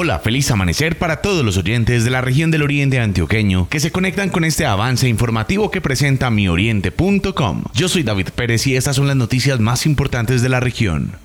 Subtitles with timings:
[0.00, 3.90] Hola, feliz amanecer para todos los oyentes de la región del Oriente Antioqueño que se
[3.90, 7.64] conectan con este avance informativo que presenta mioriente.com.
[7.74, 11.16] Yo soy David Pérez y estas son las noticias más importantes de la región.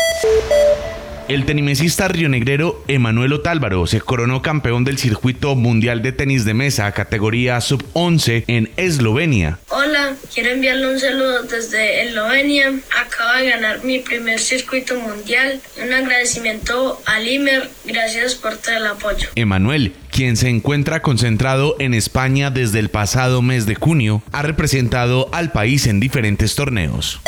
[1.30, 6.92] El tenimesista rionegrero Emanuel Otálvaro se coronó campeón del circuito mundial de tenis de mesa
[6.92, 9.58] categoría sub-11 en Eslovenia.
[9.70, 12.74] Hola, quiero enviarle un saludo desde Eslovenia.
[13.00, 15.62] Acabo de ganar mi primer circuito mundial.
[15.82, 17.70] Un agradecimiento a Limer.
[17.86, 19.30] Gracias por todo el apoyo.
[19.36, 25.30] Emanuel, quien se encuentra concentrado en España desde el pasado mes de junio, ha representado
[25.32, 27.22] al país en diferentes torneos.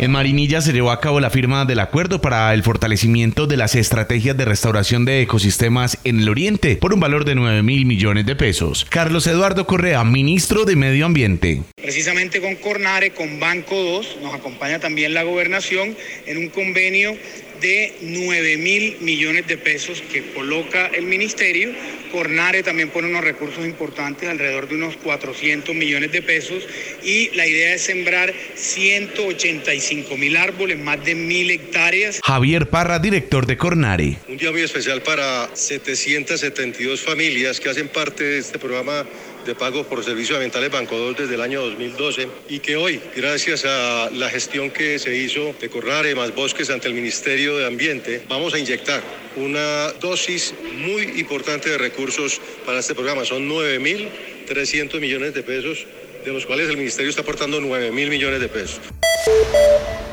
[0.00, 3.74] En Marinilla se llevó a cabo la firma del acuerdo para el fortalecimiento de las
[3.74, 8.24] estrategias de restauración de ecosistemas en el Oriente por un valor de 9 mil millones
[8.24, 8.86] de pesos.
[8.88, 11.60] Carlos Eduardo Correa, ministro de Medio Ambiente.
[11.76, 17.14] Precisamente con Cornare, con Banco 2, nos acompaña también la gobernación en un convenio
[17.60, 21.72] de 9 mil millones de pesos que coloca el ministerio.
[22.10, 26.66] Cornare también pone unos recursos importantes, alrededor de unos 400 millones de pesos,
[27.04, 32.20] y la idea es sembrar 185 mil árboles, más de mil hectáreas.
[32.24, 34.16] Javier Parra, director de Cornare.
[34.28, 39.06] Un día muy especial para 772 familias que hacen parte de este programa
[39.44, 43.64] de pagos por servicios ambientales Banco 2 desde el año 2012 y que hoy, gracias
[43.64, 48.22] a la gestión que se hizo de Cornare más Bosques ante el Ministerio de Ambiente,
[48.28, 49.02] vamos a inyectar
[49.36, 53.24] una dosis muy importante de recursos para este programa.
[53.24, 55.86] Son 9.300 millones de pesos,
[56.24, 58.80] de los cuales el Ministerio está aportando 9.000 millones de pesos.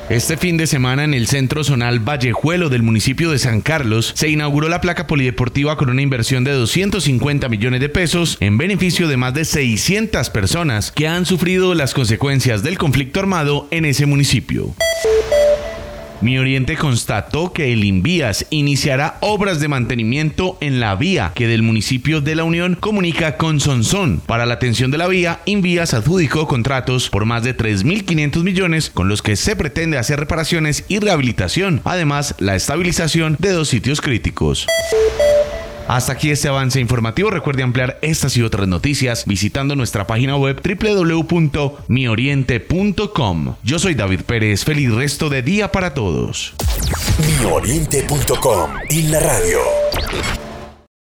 [0.10, 4.30] Este fin de semana en el centro zonal Vallejuelo del municipio de San Carlos se
[4.30, 9.18] inauguró la placa polideportiva con una inversión de 250 millones de pesos en beneficio de
[9.18, 14.74] más de 600 personas que han sufrido las consecuencias del conflicto armado en ese municipio.
[16.22, 21.62] Mi Oriente constató que el Invías iniciará obras de mantenimiento en la vía que del
[21.62, 24.22] municipio de La Unión comunica con Sonsón.
[24.26, 29.10] Para la atención de la vía, Invías adjudicó contratos por más de 3.500 millones con
[29.10, 34.66] los que se pretende hacer reparaciones y rehabilitación, además la estabilización de dos sitios críticos.
[35.88, 37.30] Hasta aquí este avance informativo.
[37.30, 43.56] Recuerde ampliar estas y otras noticias visitando nuestra página web www.mioriente.com.
[43.64, 44.64] Yo soy David Pérez.
[44.66, 46.54] Feliz resto de día para todos.
[47.40, 49.60] Mioriente.com y la radio.